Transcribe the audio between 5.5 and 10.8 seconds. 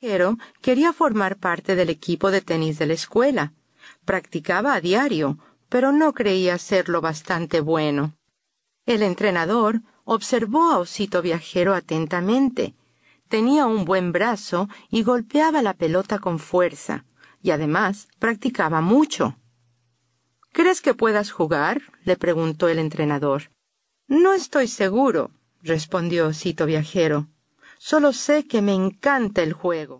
pero no creía serlo bastante bueno. El entrenador observó a